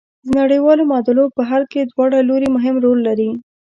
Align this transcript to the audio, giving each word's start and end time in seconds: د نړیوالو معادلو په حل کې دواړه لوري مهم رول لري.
د 0.25 0.27
نړیوالو 0.41 0.83
معادلو 0.89 1.25
په 1.35 1.41
حل 1.49 1.63
کې 1.71 1.81
دواړه 1.91 2.17
لوري 2.29 2.47
مهم 2.55 2.75
رول 2.85 2.99
لري. 3.07 3.29